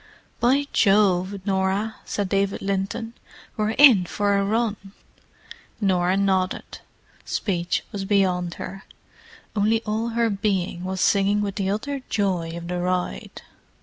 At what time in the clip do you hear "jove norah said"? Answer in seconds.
0.73-2.27